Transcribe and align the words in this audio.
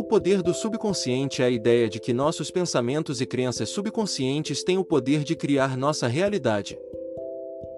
O 0.00 0.02
poder 0.02 0.42
do 0.42 0.54
subconsciente 0.54 1.42
é 1.42 1.44
a 1.44 1.50
ideia 1.50 1.86
de 1.86 2.00
que 2.00 2.14
nossos 2.14 2.50
pensamentos 2.50 3.20
e 3.20 3.26
crenças 3.26 3.68
subconscientes 3.68 4.64
têm 4.64 4.78
o 4.78 4.84
poder 4.84 5.22
de 5.22 5.36
criar 5.36 5.76
nossa 5.76 6.08
realidade. 6.08 6.78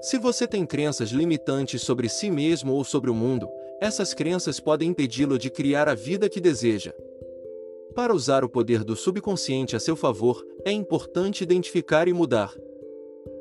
Se 0.00 0.18
você 0.18 0.46
tem 0.46 0.64
crenças 0.64 1.11
limitantes 1.11 1.82
sobre 1.82 2.08
si 2.08 2.30
mesmo 2.30 2.74
ou 2.74 2.85
sobre 2.85 3.11
o 3.11 3.14
mundo, 3.14 3.48
essas 3.80 4.14
crenças 4.14 4.61
podem 4.61 4.90
impedi-lo 4.90 5.36
de 5.36 5.50
criar 5.50 5.89
a 5.89 5.96
vida 5.96 6.29
que 6.29 6.40
deseja. 6.40 6.95
Para 7.93 8.14
usar 8.14 8.45
o 8.45 8.48
poder 8.48 8.84
do 8.84 8.95
subconsciente 8.95 9.75
a 9.75 9.80
seu 9.80 9.96
favor, 9.96 10.46
é 10.64 10.70
importante 10.70 11.43
identificar 11.43 12.07
e 12.07 12.12
mudar 12.12 12.54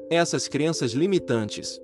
essas 0.09 0.47
crenças 0.47 0.93
limitantes. 0.93 1.79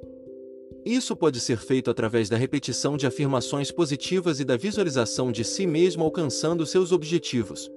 Isso 0.87 1.17
pode 1.17 1.41
ser 1.41 1.57
feito 1.57 1.91
através 1.91 2.29
da 2.29 2.37
repetição 2.37 2.95
de 2.95 3.05
afirmações 3.05 3.69
positivas 3.69 4.39
e 4.39 4.45
da 4.45 4.55
visualização 4.55 5.33
de 5.33 5.43
si 5.43 5.67
mesmo 5.67 6.01
alcançando 6.01 6.65
seus 6.65 6.93
objetivos. 6.93 7.69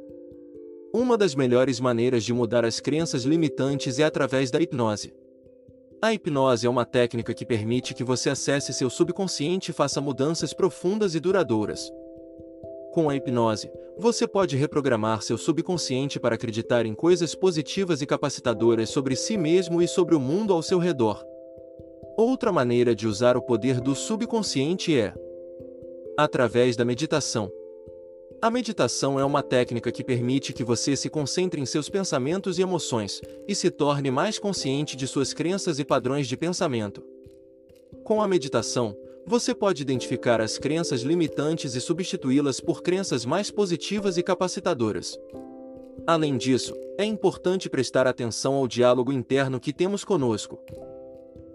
Uma 0.95 1.19
das 1.19 1.35
melhores 1.35 1.81
maneiras 1.81 2.23
de 2.23 2.33
mudar 2.33 2.65
as 2.65 2.79
crenças 2.79 3.25
limitantes 3.25 3.99
é 3.99 4.05
através 4.05 4.53
da 4.53 4.61
hipnose. 4.61 5.13
A 6.01 6.15
hipnose 6.15 6.69
é 6.69 6.71
uma 6.71 6.85
técnica 6.85 7.35
que 7.35 7.45
permite 7.45 7.95
que 7.95 8.05
você 8.05 8.31
acesse 8.31 8.73
seu 8.73 8.89
subconsciente 8.89 9.73
e 9.73 9.75
faça 9.75 10.01
mudanças 10.01 10.55
profundas 10.55 11.17
e 11.17 11.19
duradouras. 11.19 11.91
Com 12.93 13.11
a 13.11 13.17
hipnose, 13.17 13.69
você 13.99 14.25
pode 14.25 14.57
reprogramar 14.57 15.21
seu 15.23 15.37
subconsciente 15.37 16.21
para 16.21 16.37
acreditar 16.37 16.87
em 16.87 16.95
coisas 16.95 17.35
positivas 17.35 18.01
e 18.03 18.07
capacitadoras 18.07 18.89
sobre 18.89 19.17
si 19.17 19.37
mesmo 19.37 19.83
e 19.83 19.89
sobre 19.89 20.15
o 20.15 20.21
mundo 20.21 20.53
ao 20.53 20.63
seu 20.63 20.79
redor. 20.79 21.29
Outra 22.17 22.53
maneira 22.53 22.95
de 22.95 23.07
usar 23.07 23.37
o 23.37 23.43
poder 23.43 23.81
do 23.81 23.95
subconsciente 23.95 24.97
é 24.97 25.15
através 26.17 26.77
da 26.77 26.85
meditação. 26.85 27.51
A 28.43 28.51
meditação 28.51 29.21
é 29.21 29.25
uma 29.25 29.43
técnica 29.43 29.93
que 29.93 30.03
permite 30.03 30.53
que 30.53 30.65
você 30.65 30.97
se 30.97 31.11
concentre 31.11 31.61
em 31.61 31.67
seus 31.67 31.89
pensamentos 31.89 32.59
e 32.59 32.63
emoções, 32.63 33.21
e 33.47 33.55
se 33.55 33.71
torne 33.71 34.11
mais 34.11 34.39
consciente 34.39 34.97
de 34.97 35.07
suas 35.07 35.35
crenças 35.35 35.79
e 35.79 35.85
padrões 35.85 36.27
de 36.27 36.37
pensamento. 36.37 37.03
Com 38.05 38.23
a 38.23 38.29
meditação, 38.29 38.97
você 39.27 39.55
pode 39.55 39.83
identificar 39.83 40.41
as 40.41 40.59
crenças 40.59 41.03
limitantes 41.03 41.75
e 41.75 41.81
substituí-las 41.81 42.61
por 42.61 42.83
crenças 42.83 43.25
mais 43.25 43.51
positivas 43.51 44.17
e 44.17 44.23
capacitadoras. 44.23 45.19
Além 46.07 46.37
disso, 46.37 46.75
é 46.99 47.05
importante 47.05 47.69
prestar 47.69 48.07
atenção 48.07 48.55
ao 48.55 48.67
diálogo 48.67 49.13
interno 49.13 49.61
que 49.61 49.73
temos 49.73 50.05
conosco. 50.05 50.59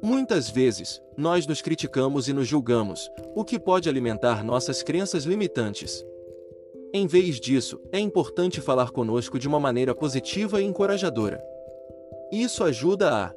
Muitas 0.02 0.50
vezes, 0.50 1.02
nós 1.18 1.48
nos 1.48 1.62
criticamos 1.62 2.28
e 2.28 2.34
nos 2.34 2.48
julgamos, 2.48 3.10
o 3.36 3.44
que 3.44 3.60
pode 3.60 3.90
alimentar 3.90 4.44
nossas 4.44 4.84
crenças 4.84 5.24
limitantes. 5.24 6.06
Em 6.94 7.08
vez 7.08 7.40
disso, 7.40 7.82
é 7.92 8.00
importante 8.00 8.62
falar 8.62 8.92
conosco 8.92 9.38
de 9.38 9.48
uma 9.48 9.60
maneira 9.60 9.94
positiva 9.94 10.62
e 10.62 10.66
encorajadora. 10.66 11.44
Isso 12.32 12.64
ajuda 12.64 13.14
a 13.14 13.34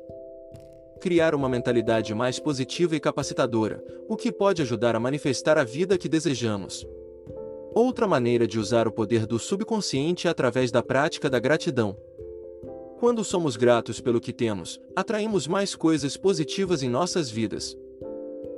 criar 1.01 1.35
uma 1.35 1.49
mentalidade 1.49 2.15
mais 2.15 2.39
positiva 2.39 2.97
e 2.97 3.01
capacitadora, 3.01 3.83
o 4.09 4.17
que 4.17 4.33
pode 4.33 4.63
ajudar 4.63 4.95
a 4.97 5.01
manifestar 5.01 5.57
a 5.59 5.65
vida 5.65 5.97
que 5.97 6.09
desejamos. 6.09 6.87
Outra 7.75 8.09
maneira 8.09 8.47
de 8.47 8.59
usar 8.59 8.89
o 8.89 8.93
poder 8.93 9.27
do 9.27 9.39
subconsciente 9.39 10.27
é 10.27 10.31
através 10.31 10.71
da 10.71 10.83
prática 10.83 11.31
da 11.31 11.39
gratidão. 11.39 11.97
Quando 12.99 13.23
somos 13.23 13.57
gratos 13.57 14.01
pelo 14.01 14.21
que 14.21 14.33
temos, 14.33 14.81
atraímos 14.97 15.47
mais 15.47 15.77
coisas 15.77 16.17
positivas 16.17 16.83
em 16.83 16.89
nossas 16.89 17.31
vidas. 17.31 17.79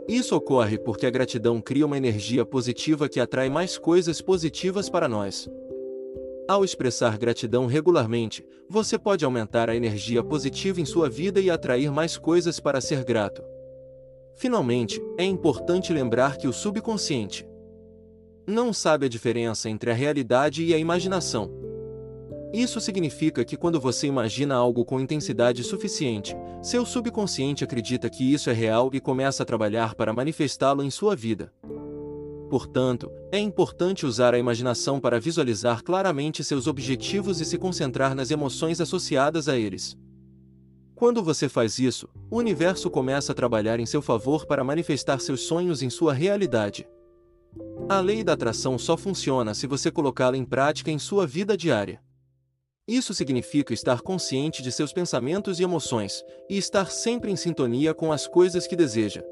Isso 0.09 0.35
ocorre 0.35 0.79
porque 0.79 1.05
a 1.05 1.11
gratidão 1.11 1.61
cria 1.61 1.85
uma 1.85 1.99
energia 1.99 2.43
positiva 2.43 3.07
que 3.07 3.21
atrai 3.21 3.51
mais 3.51 3.77
coisas 3.77 4.23
positivas 4.23 4.89
para 4.89 5.07
nós. 5.07 5.47
Ao 6.49 6.65
expressar 6.65 7.19
gratidão 7.19 7.67
regularmente, 7.67 8.43
você 8.67 8.99
pode 8.99 9.27
aumentar 9.27 9.69
a 9.69 9.77
energia 9.77 10.25
positiva 10.25 10.81
em 10.81 10.87
sua 10.87 11.11
vida 11.11 11.39
e 11.39 11.51
atrair 11.51 11.93
mais 11.93 12.17
coisas 12.17 12.59
para 12.59 12.81
ser 12.81 13.05
grato. 13.05 13.43
Finalmente, 14.37 15.03
é 15.19 15.25
importante 15.25 15.93
lembrar 15.93 16.39
que 16.39 16.49
o 16.49 16.53
subconsciente 16.53 17.47
não 18.47 18.73
sabe 18.73 19.05
a 19.05 19.09
diferença 19.09 19.69
entre 19.69 19.91
a 19.91 19.95
realidade 19.95 20.65
e 20.65 20.73
a 20.73 20.79
imaginação. 20.79 21.60
Isso 22.53 22.81
significa 22.81 23.45
que 23.45 23.57
quando 23.57 23.81
você 23.81 24.09
imagina 24.09 24.57
algo 24.57 24.85
com 24.85 24.99
intensidade 24.99 25.63
suficiente, 25.63 26.37
seu 26.61 26.85
subconsciente 26.85 27.63
acredita 27.63 28.11
que 28.11 28.33
isso 28.33 28.51
é 28.51 28.53
real 28.53 28.91
e 28.93 29.01
começa 29.01 29.43
a 29.43 29.47
trabalhar 29.47 29.95
para 29.95 30.13
manifestá-lo 30.13 30.83
em 30.83 30.91
sua 30.91 31.15
vida. 31.15 31.53
Portanto, 32.51 33.09
é 33.31 33.39
importante 33.39 34.05
usar 34.05 34.35
a 34.35 34.39
imaginação 34.39 34.99
para 34.99 35.21
visualizar 35.21 35.85
claramente 35.85 36.43
seus 36.43 36.67
objetivos 36.67 37.41
e 37.41 37.45
se 37.45 37.57
concentrar 37.57 38.17
nas 38.17 38.33
emoções 38.33 38.81
associadas 38.81 39.49
a 39.49 39.57
eles. 39.57 39.97
Quando 40.97 41.23
você 41.23 41.49
faz 41.49 41.79
isso, 41.79 42.09
o 42.29 42.37
universo 42.37 42.91
começa 42.91 43.31
a 43.31 43.35
trabalhar 43.35 43.79
em 43.79 43.87
seu 43.87 44.03
favor 44.03 44.45
para 44.45 44.65
manifestar 44.65 45.21
seus 45.21 45.43
sonhos 45.43 45.81
em 45.83 45.89
sua 45.89 46.13
realidade. 46.13 46.85
A 47.89 48.01
lei 48.01 48.25
da 48.25 48.33
atração 48.33 48.77
só 48.77 48.97
funciona 48.97 49.55
se 49.55 49.69
você 49.69 49.91
colocá-la 49.91 50.37
em 50.37 50.45
prática 50.45 50.91
em 50.91 50.99
sua 50.99 51.27
vida 51.27 51.57
diária. 51.57 52.03
Isso 52.91 53.15
significa 53.15 53.73
estar 53.73 54.01
consciente 54.01 54.65
de 54.65 54.73
seus 54.73 54.93
pensamentos 54.93 55.61
e 55.61 55.63
emoções, 55.63 56.25
e 56.49 56.59
estar 56.59 56.91
sempre 56.91 57.31
em 57.31 57.37
sintonia 57.37 57.95
com 57.95 58.11
as 58.11 58.27
coisas 58.27 58.67
que 58.67 58.75
deseja. 58.75 59.23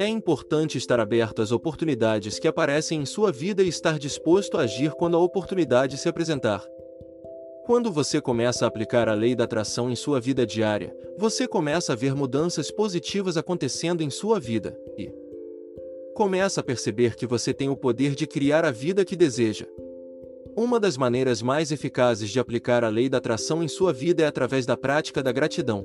É 0.00 0.08
importante 0.08 0.76
estar 0.76 0.98
aberto 0.98 1.40
às 1.40 1.52
oportunidades 1.52 2.40
que 2.40 2.48
aparecem 2.48 3.00
em 3.00 3.06
sua 3.06 3.30
vida 3.30 3.62
e 3.62 3.68
estar 3.68 4.00
disposto 4.00 4.58
a 4.58 4.62
agir 4.62 4.90
quando 4.94 5.16
a 5.16 5.20
oportunidade 5.20 5.96
se 5.96 6.08
apresentar. 6.08 6.60
Quando 7.66 7.92
você 7.92 8.20
começa 8.20 8.64
a 8.64 8.68
aplicar 8.68 9.08
a 9.08 9.14
lei 9.14 9.36
da 9.36 9.44
atração 9.44 9.88
em 9.88 9.94
sua 9.94 10.18
vida 10.18 10.44
diária, 10.44 10.92
você 11.16 11.46
começa 11.46 11.92
a 11.92 11.96
ver 11.96 12.16
mudanças 12.16 12.68
positivas 12.72 13.36
acontecendo 13.36 14.02
em 14.02 14.10
sua 14.10 14.40
vida 14.40 14.76
e 14.98 15.08
começa 16.16 16.60
a 16.62 16.64
perceber 16.64 17.14
que 17.14 17.28
você 17.28 17.54
tem 17.54 17.68
o 17.68 17.76
poder 17.76 18.16
de 18.16 18.26
criar 18.26 18.64
a 18.64 18.72
vida 18.72 19.04
que 19.04 19.14
deseja. 19.14 19.66
Uma 20.56 20.80
das 20.80 20.96
maneiras 20.96 21.42
mais 21.42 21.70
eficazes 21.70 22.30
de 22.30 22.40
aplicar 22.40 22.82
a 22.82 22.88
lei 22.88 23.10
da 23.10 23.18
atração 23.18 23.62
em 23.62 23.68
sua 23.68 23.92
vida 23.92 24.22
é 24.22 24.26
através 24.26 24.64
da 24.64 24.74
prática 24.74 25.22
da 25.22 25.30
gratidão. 25.30 25.84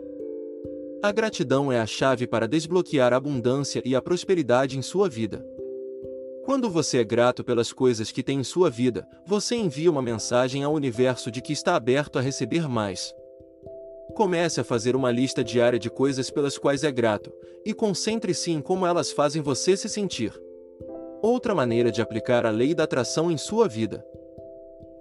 A 1.03 1.11
gratidão 1.11 1.69
é 1.69 1.81
a 1.81 1.85
chave 1.85 2.25
para 2.25 2.47
desbloquear 2.47 3.11
a 3.11 3.17
abundância 3.17 3.81
e 3.83 3.97
a 3.97 4.01
prosperidade 4.01 4.77
em 4.77 4.81
sua 4.81 5.09
vida. 5.09 5.45
Quando 6.45 6.69
você 6.69 6.99
é 6.99 7.03
grato 7.03 7.43
pelas 7.43 7.73
coisas 7.73 8.13
que 8.13 8.23
tem 8.23 8.39
em 8.39 8.43
sua 8.45 8.69
vida, 8.69 9.05
você 9.27 9.57
envia 9.57 9.91
uma 9.91 10.01
mensagem 10.01 10.63
ao 10.63 10.73
universo 10.73 11.29
de 11.29 11.41
que 11.41 11.51
está 11.51 11.75
aberto 11.75 12.17
a 12.17 12.21
receber 12.21 12.65
mais. 12.69 13.13
Comece 14.15 14.61
a 14.61 14.63
fazer 14.63 14.95
uma 14.95 15.11
lista 15.11 15.43
diária 15.43 15.77
de 15.77 15.89
coisas 15.89 16.31
pelas 16.31 16.57
quais 16.57 16.85
é 16.85 16.91
grato, 16.93 17.29
e 17.65 17.73
concentre-se 17.73 18.51
em 18.51 18.61
como 18.61 18.85
elas 18.85 19.11
fazem 19.11 19.41
você 19.41 19.75
se 19.75 19.89
sentir. 19.89 20.31
Outra 21.21 21.53
maneira 21.53 21.91
de 21.91 22.01
aplicar 22.01 22.45
a 22.45 22.49
lei 22.51 22.73
da 22.73 22.85
atração 22.85 23.29
em 23.29 23.37
sua 23.37 23.67
vida 23.67 24.01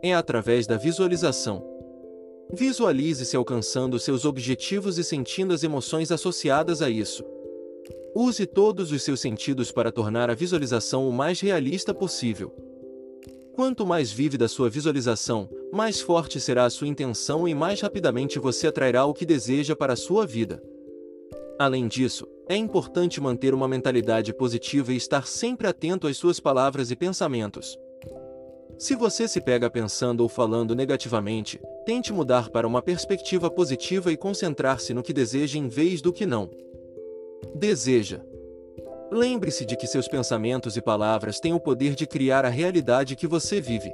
é 0.03 0.15
através 0.15 0.67
da 0.67 0.77
visualização. 0.77 1.65
Visualize-se 2.53 3.37
alcançando 3.37 3.99
seus 3.99 4.25
objetivos 4.25 4.99
e 4.99 5.05
sentindo 5.05 5.55
as 5.55 5.63
emoções 5.63 6.11
associadas 6.11 6.83
a 6.83 6.91
isso. 6.91 7.25
Use 8.15 8.45
todos 8.45 8.91
os 8.91 9.03
seus 9.03 9.21
sentidos 9.21 9.71
para 9.71 9.93
tornar 9.93 10.31
a 10.31 10.35
visualização 10.35 11.09
o 11.09 11.13
mais 11.13 11.41
realista 11.41 11.95
possível. 11.95 12.53
Quanto 13.53 13.87
mais 13.87 14.11
vívida 14.11 14.49
sua 14.49 14.69
visualização, 14.69 15.49
mais 15.73 16.01
forte 16.01 16.41
será 16.41 16.65
a 16.65 16.71
sua 16.71 16.89
intenção 16.89 17.47
e 17.47 17.55
mais 17.55 17.81
rapidamente 17.81 18.39
você 18.39 18.67
atrairá 18.67 19.05
o 19.05 19.15
que 19.15 19.27
deseja 19.27 19.77
para 19.77 19.93
a 19.93 19.97
sua 19.97 20.27
vida. 20.27 20.63
Além 21.59 21.87
disso, 21.87 22.27
é 22.49 22.57
importante 22.57 23.21
manter 23.21 23.55
uma 23.55 23.69
mentalidade 23.69 24.33
positiva 24.33 24.93
e 24.93 24.97
estar 24.97 25.27
sempre 25.27 25.69
atento 25.69 26.07
às 26.07 26.17
suas 26.17 26.41
palavras 26.41 26.91
e 26.91 26.97
pensamentos. 26.97 27.79
Se 28.81 28.95
você 28.95 29.29
se 29.29 29.43
pega 29.43 29.69
pensando 29.69 30.23
ou 30.23 30.29
falando 30.29 30.75
negativamente, 30.75 31.61
tente 31.85 32.15
mudar 32.15 32.49
para 32.49 32.67
uma 32.67 32.81
perspectiva 32.81 33.51
positiva 33.51 34.11
e 34.11 34.17
concentrar-se 34.17 34.95
no 34.95 35.03
que 35.03 35.13
deseja 35.13 35.59
em 35.59 35.69
vez 35.69 36.01
do 36.01 36.11
que 36.11 36.25
não 36.25 36.49
deseja. 37.55 38.23
Lembre-se 39.13 39.67
de 39.67 39.77
que 39.77 39.87
seus 39.87 40.09
pensamentos 40.09 40.79
e 40.79 40.81
palavras 40.81 41.39
têm 41.39 41.53
o 41.53 41.61
poder 41.61 41.95
de 41.95 42.07
criar 42.07 42.47
a 42.47 42.49
realidade 42.49 43.17
que 43.17 43.27
você 43.27 43.61
vive. 43.61 43.93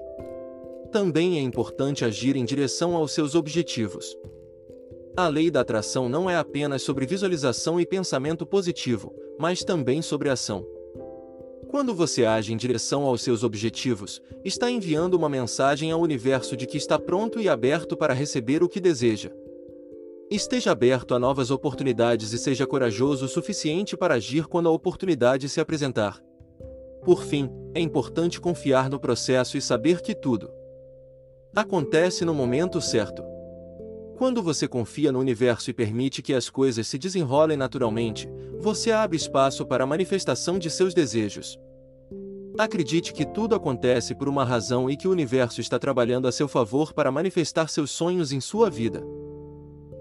Também 0.93 1.37
é 1.37 1.41
importante 1.41 2.05
agir 2.05 2.37
em 2.37 2.45
direção 2.45 2.95
aos 2.95 3.11
seus 3.11 3.35
objetivos. 3.35 4.17
A 5.17 5.27
lei 5.27 5.51
da 5.51 5.63
atração 5.63 6.09
não 6.09 6.31
é 6.31 6.37
apenas 6.37 6.83
sobre 6.83 7.07
visualização 7.07 7.81
e 7.81 7.85
pensamento 7.85 8.47
positivo, 8.47 9.13
mas 9.37 9.65
também 9.65 10.01
sobre 10.01 10.31
ação. 10.31 10.65
Quando 11.69 11.95
você 11.95 12.25
age 12.25 12.53
em 12.53 12.57
direção 12.57 13.03
aos 13.05 13.23
seus 13.23 13.43
objetivos, 13.43 14.23
está 14.45 14.71
enviando 14.71 15.15
uma 15.15 15.29
mensagem 15.29 15.91
ao 15.91 16.01
universo 16.01 16.57
de 16.57 16.67
que 16.67 16.77
está 16.77 16.99
pronto 16.99 17.41
e 17.41 17.49
aberto 17.49 17.97
para 17.97 18.15
receber 18.15 18.63
o 18.63 18.69
que 18.69 18.81
deseja. 18.81 19.31
Esteja 20.31 20.73
aberto 20.73 21.15
a 21.15 21.19
novas 21.19 21.51
oportunidades 21.51 22.33
e 22.33 22.39
seja 22.39 22.67
corajoso 22.67 23.27
o 23.27 23.29
suficiente 23.29 23.97
para 23.97 24.15
agir 24.15 24.47
quando 24.47 24.69
a 24.69 24.73
oportunidade 24.73 25.49
se 25.49 25.61
apresentar. 25.61 26.21
Por 27.05 27.23
fim, 27.23 27.51
é 27.75 27.81
importante 27.81 28.41
confiar 28.41 28.91
no 28.91 28.99
processo 28.99 29.57
e 29.57 29.61
saber 29.61 30.01
que 30.01 30.15
tudo 30.15 30.51
Acontece 31.57 32.23
no 32.23 32.35
momento 32.35 32.83
certo. 32.83 33.36
Quando 34.17 34.43
você 34.43 34.67
confia 34.67 35.13
no 35.13 35.19
universo 35.19 35.69
e 35.69 35.75
permite 35.75 36.23
que 36.23 36.33
as 36.33 36.49
coisas 36.49 36.87
se 36.87 36.97
desenrolem 36.97 37.55
naturalmente, 37.55 38.27
você 38.59 38.91
abre 38.91 39.15
espaço 39.15 39.67
para 39.67 39.85
a 39.85 39.87
manifestação 39.87 40.59
de 40.59 40.71
seus 40.71 40.95
desejos. 40.95 41.59
Acredite 42.57 43.13
que 43.13 43.27
tudo 43.27 43.55
acontece 43.55 44.15
por 44.15 44.27
uma 44.27 44.43
razão 44.43 44.89
e 44.89 44.97
que 44.97 45.07
o 45.07 45.11
universo 45.11 45.61
está 45.61 45.79
trabalhando 45.79 46.27
a 46.27 46.33
seu 46.33 46.49
favor 46.49 46.95
para 46.95 47.13
manifestar 47.13 47.69
seus 47.69 47.91
sonhos 47.91 48.33
em 48.33 48.41
sua 48.41 48.71
vida. 48.71 49.05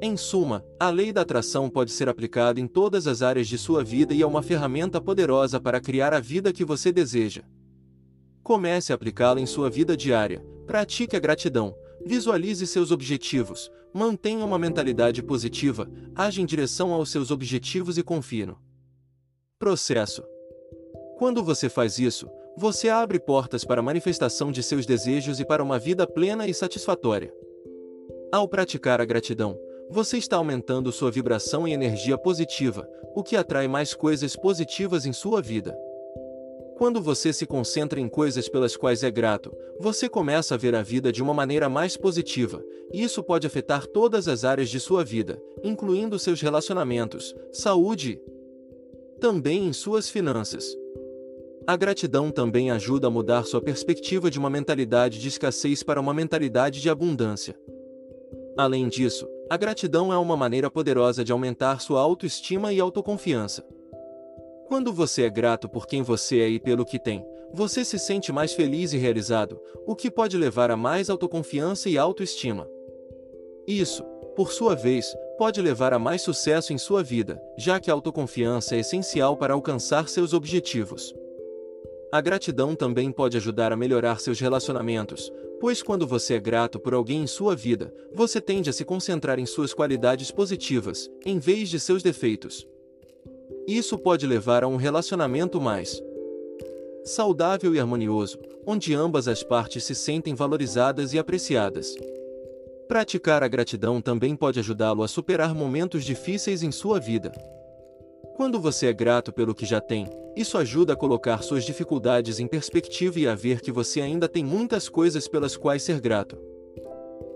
Em 0.02 0.16
suma, 0.16 0.64
a 0.80 0.90
lei 0.90 1.12
da 1.12 1.22
atração 1.22 1.70
pode 1.70 1.92
ser 1.92 2.08
aplicada 2.08 2.58
em 2.58 2.68
todas 2.68 3.08
as 3.08 3.22
áreas 3.22 3.50
de 3.50 3.58
sua 3.58 3.84
vida 3.84 4.14
e 4.14 4.22
é 4.22 4.26
uma 4.26 4.42
ferramenta 4.42 5.02
poderosa 5.02 5.60
para 5.60 5.82
criar 5.82 6.14
a 6.14 6.22
vida 6.22 6.54
que 6.54 6.64
você 6.64 6.90
deseja. 6.90 7.44
Comece 8.42 8.94
a 8.94 8.96
aplicá-la 8.96 9.42
em 9.42 9.46
sua 9.46 9.70
vida 9.70 9.98
diária, 9.98 10.42
pratique 10.66 11.18
a 11.18 11.20
gratidão, 11.20 11.76
visualize 12.06 12.66
seus 12.68 12.92
objetivos, 12.92 13.72
mantenha 13.94 14.46
uma 14.46 14.60
mentalidade 14.60 15.24
positiva, 15.24 15.90
age 16.14 16.42
em 16.42 16.46
direção 16.46 16.94
aos 16.94 17.10
seus 17.10 17.32
objetivos 17.32 17.98
e 17.98 18.04
confie 18.04 18.46
no 18.46 18.58
processo. 19.58 20.24
Quando 21.18 21.44
você 21.44 21.68
faz 21.68 21.98
isso, 21.98 22.30
você 22.58 22.90
abre 22.90 23.20
portas 23.20 23.66
para 23.66 23.80
a 23.80 23.84
manifestação 23.84 24.52
de 24.52 24.62
seus 24.62 24.86
desejos 24.86 25.40
e 25.40 25.46
para 25.46 25.64
uma 25.64 25.80
vida 25.80 26.06
plena 26.06 26.48
e 26.48 26.54
satisfatória. 26.54 27.34
Ao 28.32 28.48
praticar 28.48 29.02
a 29.02 29.06
gratidão, 29.06 29.58
você 29.90 30.18
está 30.18 30.38
aumentando 30.38 30.92
sua 30.92 31.12
vibração 31.12 31.68
e 31.68 31.74
energia 31.74 32.18
positiva, 32.18 32.88
o 33.16 33.24
que 33.24 33.36
atrai 33.36 33.68
mais 33.68 33.94
coisas 33.94 34.36
positivas 34.36 35.06
em 35.06 35.14
sua 35.14 35.42
vida. 35.42 35.78
Quando 36.78 37.02
você 37.02 37.32
se 37.32 37.46
concentra 37.46 38.02
em 38.02 38.10
coisas 38.10 38.50
pelas 38.50 38.76
quais 38.76 39.02
é 39.02 39.10
grato, 39.10 39.50
você 39.80 40.10
começa 40.10 40.56
a 40.56 40.58
ver 40.58 40.76
a 40.76 40.82
vida 40.82 41.10
de 41.10 41.24
uma 41.24 41.34
maneira 41.34 41.70
mais 41.70 41.96
positiva, 41.96 42.62
e 42.92 43.02
isso 43.02 43.24
pode 43.24 43.48
afetar 43.48 43.88
todas 43.88 44.28
as 44.28 44.44
áreas 44.44 44.70
de 44.70 44.80
sua 44.80 45.04
vida, 45.04 45.42
incluindo 45.64 46.20
seus 46.20 46.42
relacionamentos, 46.42 47.34
saúde 47.54 48.20
também 49.22 49.68
em 49.68 49.74
suas 49.74 50.10
finanças. 50.10 50.76
A 51.66 51.78
gratidão 51.78 52.30
também 52.30 52.70
ajuda 52.70 53.08
a 53.08 53.10
mudar 53.10 53.44
sua 53.46 53.62
perspectiva 53.62 54.30
de 54.30 54.38
uma 54.38 54.50
mentalidade 54.50 55.18
de 55.20 55.30
escassez 55.30 55.82
para 55.82 56.02
uma 56.02 56.14
mentalidade 56.14 56.82
de 56.82 56.90
abundância. 56.90 57.58
Além 58.58 58.88
disso, 58.90 59.28
a 59.50 59.58
gratidão 59.58 60.12
é 60.12 60.18
uma 60.18 60.36
maneira 60.36 60.70
poderosa 60.70 61.24
de 61.24 61.32
aumentar 61.32 61.80
sua 61.80 62.02
autoestima 62.02 62.74
e 62.74 62.80
autoconfiança. 62.80 63.66
Quando 64.68 64.92
você 64.92 65.24
é 65.24 65.30
grato 65.30 65.70
por 65.70 65.86
quem 65.86 66.02
você 66.02 66.40
é 66.40 66.50
e 66.50 66.60
pelo 66.60 66.84
que 66.84 66.98
tem, 66.98 67.24
você 67.54 67.86
se 67.86 68.00
sente 68.00 68.32
mais 68.32 68.54
feliz 68.54 68.94
e 68.94 68.98
realizado, 68.98 69.62
o 69.86 69.96
que 69.96 70.10
pode 70.10 70.36
levar 70.36 70.72
a 70.72 70.76
mais 70.76 71.10
autoconfiança 71.10 71.88
e 71.88 71.98
autoestima. 71.98 72.68
Isso, 73.68 74.04
por 74.36 74.52
sua 74.52 74.76
vez, 74.76 75.16
pode 75.38 75.62
levar 75.62 75.94
a 75.94 76.00
mais 76.00 76.24
sucesso 76.24 76.74
em 76.74 76.78
sua 76.80 77.04
vida, 77.04 77.42
já 77.58 77.80
que 77.80 77.92
a 77.92 77.94
autoconfiança 77.94 78.76
é 78.76 78.80
essencial 78.80 79.38
para 79.38 79.54
alcançar 79.54 80.10
seus 80.10 80.34
objetivos. 80.34 81.14
A 82.12 82.20
gratidão 82.20 82.76
também 82.76 83.12
pode 83.12 83.38
ajudar 83.38 83.72
a 83.72 83.78
melhorar 83.78 84.20
seus 84.20 84.40
relacionamentos, 84.40 85.32
pois 85.60 85.84
quando 85.84 86.08
você 86.08 86.36
é 86.36 86.40
grato 86.40 86.80
por 86.80 86.94
alguém 86.94 87.24
em 87.24 87.28
sua 87.28 87.56
vida, 87.56 87.94
você 88.14 88.42
tende 88.42 88.70
a 88.70 88.74
se 88.74 88.84
concentrar 88.84 89.40
em 89.40 89.46
suas 89.46 89.74
qualidades 89.74 90.32
positivas, 90.32 91.10
em 91.24 91.38
vez 91.38 91.70
de 91.70 91.80
seus 91.80 92.02
defeitos. 92.02 92.68
Isso 93.68 93.98
pode 93.98 94.28
levar 94.28 94.64
a 94.64 94.68
um 94.68 94.76
relacionamento 94.76 95.60
mais 95.60 96.02
saudável 97.04 97.76
e 97.76 97.80
harmonioso, 97.80 98.40
onde 98.66 98.94
ambas 98.94 99.28
as 99.28 99.44
partes 99.44 99.84
se 99.84 99.94
sentem 99.94 100.34
valorizadas 100.34 101.14
e 101.14 101.20
apreciadas. 101.20 101.96
Praticar 102.88 103.44
a 103.44 103.48
gratidão 103.48 104.02
também 104.02 104.36
pode 104.36 104.60
ajudá-lo 104.60 105.04
a 105.04 105.08
superar 105.08 105.54
momentos 105.54 106.04
difíceis 106.04 106.64
em 106.64 106.72
sua 106.72 107.00
vida. 107.00 107.32
Quando 108.36 108.60
você 108.60 108.88
é 108.88 108.94
grato 108.94 109.32
pelo 109.32 109.56
que 109.56 109.66
já 109.66 109.80
tem, 109.80 110.08
isso 110.36 110.58
ajuda 110.58 110.94
a 110.94 110.96
colocar 110.96 111.42
suas 111.42 111.64
dificuldades 111.64 112.40
em 112.40 112.48
perspectiva 112.48 113.20
e 113.20 113.28
a 113.28 113.34
ver 113.34 113.62
que 113.62 113.72
você 113.72 114.02
ainda 114.02 114.28
tem 114.28 114.44
muitas 114.44 114.90
coisas 114.90 115.28
pelas 115.28 115.56
quais 115.56 115.84
ser 115.84 116.02
grato. 116.02 116.38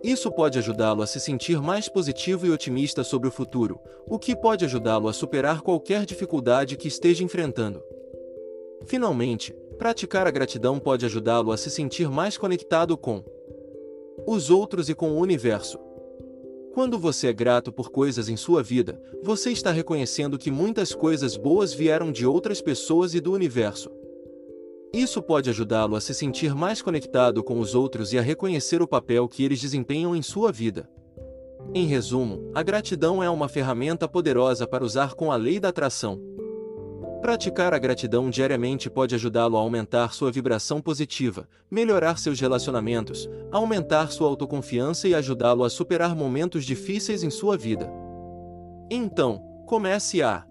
Isso 0.03 0.31
pode 0.31 0.57
ajudá-lo 0.57 1.01
a 1.01 1.07
se 1.07 1.19
sentir 1.19 1.61
mais 1.61 1.89
positivo 1.89 2.45
e 2.45 2.51
otimista 2.51 3.03
sobre 3.03 3.27
o 3.27 3.31
futuro, 3.31 3.79
o 4.07 4.17
que 4.17 4.35
pode 4.35 4.63
ajudá-lo 4.63 5.09
a 5.09 5.13
superar 5.13 5.61
qualquer 5.61 6.05
dificuldade 6.05 6.77
que 6.77 6.87
esteja 6.87 7.23
enfrentando. 7.23 7.83
Finalmente, 8.85 9.53
praticar 9.77 10.25
a 10.25 10.31
gratidão 10.31 10.79
pode 10.79 11.05
ajudá-lo 11.05 11.51
a 11.51 11.57
se 11.57 11.69
sentir 11.69 12.09
mais 12.09 12.37
conectado 12.37 12.97
com 12.97 13.23
os 14.25 14.49
outros 14.49 14.89
e 14.89 14.95
com 14.95 15.11
o 15.11 15.19
universo. 15.19 15.77
Quando 16.73 16.97
você 16.97 17.27
é 17.27 17.33
grato 17.33 17.71
por 17.71 17.89
coisas 17.89 18.29
em 18.29 18.37
sua 18.37 18.63
vida, 18.63 19.01
você 19.21 19.51
está 19.51 19.71
reconhecendo 19.71 20.37
que 20.37 20.51
muitas 20.51 20.93
coisas 20.93 21.35
boas 21.35 21.73
vieram 21.73 22.11
de 22.11 22.25
outras 22.25 22.61
pessoas 22.61 23.13
e 23.13 23.19
do 23.19 23.33
universo. 23.33 23.91
Isso 24.93 25.21
pode 25.21 25.49
ajudá-lo 25.49 25.95
a 25.95 26.01
se 26.01 26.13
sentir 26.15 26.55
mais 26.55 26.81
conectado 26.81 27.43
com 27.43 27.59
os 27.59 27.75
outros 27.75 28.11
e 28.11 28.17
a 28.17 28.21
reconhecer 28.21 28.81
o 28.81 28.87
papel 28.87 29.27
que 29.27 29.43
eles 29.43 29.61
desempenham 29.61 30.15
em 30.15 30.21
sua 30.21 30.51
vida. 30.51 30.89
Em 31.75 31.85
resumo, 31.85 32.49
a 32.55 32.63
gratidão 32.63 33.21
é 33.21 33.29
uma 33.29 33.47
ferramenta 33.47 34.07
poderosa 34.07 34.65
para 34.65 34.83
usar 34.83 35.13
com 35.13 35.31
a 35.31 35.35
lei 35.35 35.59
da 35.59 35.69
atração. 35.69 36.19
Praticar 37.21 37.73
a 37.73 37.77
gratidão 37.77 38.29
diariamente 38.29 38.89
pode 38.89 39.13
ajudá-lo 39.13 39.57
a 39.57 39.59
aumentar 39.59 40.13
sua 40.13 40.31
vibração 40.31 40.81
positiva, 40.81 41.47
melhorar 41.69 42.17
seus 42.17 42.39
relacionamentos, 42.39 43.29
aumentar 43.51 44.11
sua 44.11 44.27
autoconfiança 44.27 45.07
e 45.07 45.13
ajudá-lo 45.13 45.63
a 45.63 45.69
superar 45.69 46.15
momentos 46.15 46.65
difíceis 46.65 47.21
em 47.21 47.29
sua 47.29 47.55
vida. 47.55 47.91
Então, 48.89 49.43
comece 49.67 50.23
a 50.23 50.45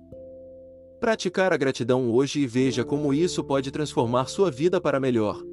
praticar 0.98 1.52
a 1.52 1.56
gratidão 1.56 2.10
hoje 2.10 2.40
e 2.40 2.46
veja 2.46 2.84
como 2.84 3.14
isso 3.14 3.42
pode 3.44 3.70
transformar 3.70 4.26
sua 4.26 4.50
vida 4.50 4.80
para 4.80 5.00
melhor. 5.00 5.47